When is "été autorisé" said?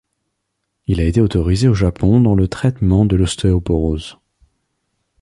1.03-1.67